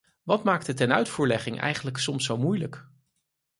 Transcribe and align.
Wat 0.23 0.43
maakt 0.43 0.65
de 0.65 0.73
tenuitvoerlegging 0.73 1.59
eigenlijk 1.59 1.97
soms 1.97 2.25
zo 2.25 2.37
moeilijk? 2.37 2.85